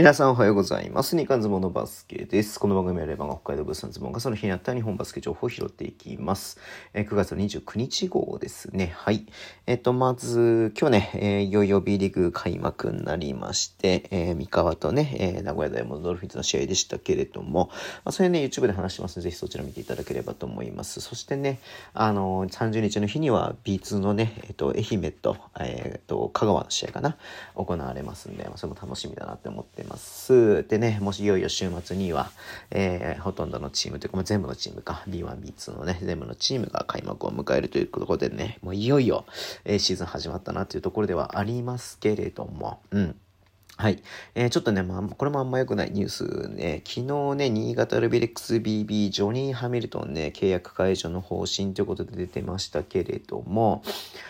[0.00, 1.14] 皆さんおはようございます。
[1.14, 2.58] 日刊ズボンのバスケです。
[2.58, 6.58] この番組はレバンが北海道物産ズボンがその日にあった日本バスケ情報を拾っていきます。
[6.94, 8.94] え9月29日号ですね。
[8.96, 9.26] はい。
[9.66, 17.76] えっ、と、まず、今日ね、えーいよいよ B リーグ開幕になりまして、えー三河とね、えー名古屋ダイヤモンドドルフィンズの試合でしたけれども、ま
[18.06, 21.02] あ、それね、YouTube で話してますので、ぜひそちら見ていただければと思います。
[21.02, 21.58] そしてね、
[21.92, 27.18] あのー30日の日には B2 のね、えっ、と、愛媛と、えっ、と、香川の試合かな、
[27.54, 29.89] 行われますんで、まあ、それも楽しみだなって思ってます。
[30.68, 32.30] でね、もしいよいよ週末には、
[32.70, 39.24] えーほとんどのチームというか、まあ、全部のチームか、B1、B2 のね、全部のチームが開幕を迎えるということでね、もういよいよ、
[39.64, 43.16] えーシーズン始まったなというところではありますけれども、うん。
[43.76, 44.02] はい。
[44.34, 53.82] えーちょっとね、まあ、これもあんま良くないニュースね、昨日ね、新潟ルビレックス BB、ジョニー・ハミルトンね、契約解除の方針ということで出てましたけれども、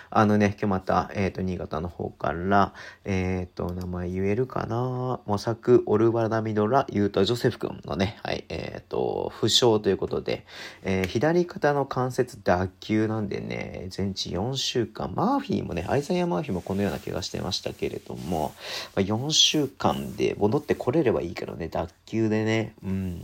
[0.09, 2.72] あのね、今日また、えっ、と、新潟の方から、
[3.04, 5.20] えっ、と、名前言えるかな？
[5.27, 10.47] モサク・オルバダミドラ・ユータ・ジョセフ君のね、はい、えっ、と、負傷ということで、
[10.83, 18.55] え左肩の関節脱臼なんでね、全治4週間、マーフィーもね、アイザイア・マーフィーもこのような怪我してましたけれども、
[18.94, 23.20] まあ、4週間で戻ってこれればいいけどね、脱臼でね、うん、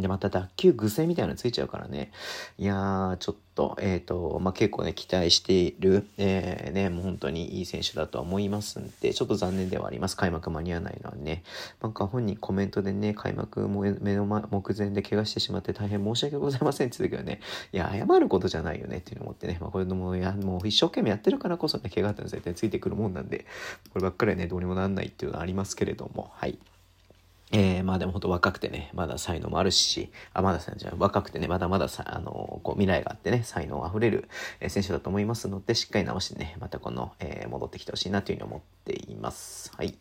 [0.00, 2.10] で、また脱臼癖みたいなのついちゃうからね、
[2.58, 10.16] いやー、ちょっと、えっ、と、まあ、結構ね、期待している、えーね、もう本当にいい選手だとは思いますんで、ちょっと残念ではあります。
[10.16, 11.42] 開幕間に合わないのはね。
[11.82, 17.40] なんか本人コメントでね、開幕も目の前目前で怪我してしまって大変申し訳ございませんって言ってたけどね、
[17.72, 23.46] いや、謝ることじゃないよねっていうのを思ってね、まあ、これもや、もう一生懸命やってるからこそね、怪我っての絶対ついてくるもんなんで、
[23.92, 26.58] こればっかりね、どうにもなんないっていうのはありますけれども、はい。
[27.50, 34.28] えー、まあでも本当若くてね、まだ才能もあるし、あ、まださんじゃない若くてね、まだまださ、あのこう未来があってね、才能あふれる、
[34.68, 39.72] 選手だと思いますので、しっかり直してね、またこの、えー戻ってきてほしいなというふうに思っています。
[39.76, 39.94] はい。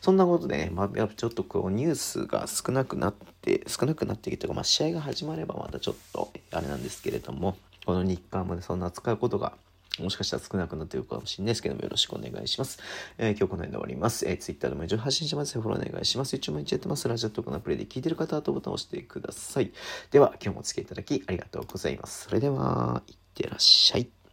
[0.00, 9.52] そんなことでね、まあ、やっぱちょっとこうニュースが少なくなって、少なくなってきて、まあ試合が始まればまたちょっと、あれなんですけれども、この日韓もね、そんな扱うことが
[10.00, 12.78] もしかしたら少なくなっているかもしれないですけども、よろしくお願いします。
[13.18, 14.28] えー今日この辺で終わります。
[14.28, 15.60] えー、Twitter でも一応発信します。
[15.60, 16.34] フォローお願いします。
[16.36, 17.06] 一応毎日やってます。
[17.08, 19.72] ラジオトークのプレイで聞いてる方はとボタンを押してください。
[20.10, 22.24] では、今日もお付き合いいただきありがとうございます。
[22.24, 24.23] それでは、いってらっしゃい。